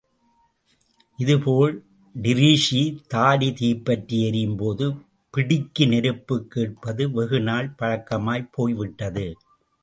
இதுபோல் 1.17 1.83
டிரீஸி 2.15 2.81
தாடி 3.07 3.53
தீப்பற்றி 3.53 4.23
எரியும்போது 4.23 4.87
பிடிக்கு 5.33 5.87
நெருப்புக் 5.87 6.51
கேட்பது 6.51 7.11
வெகு 7.11 7.39
நாள் 7.41 7.69
பழக்கமாய்ப் 7.79 8.49
போய்விட்டது. 8.51 9.37